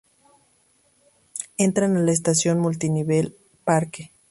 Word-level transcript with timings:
Entran 1.59 1.95
a 1.95 1.99
la 1.99 2.11
estación 2.11 2.59
multi-nivel 2.59 3.35
Parque. 3.63 4.09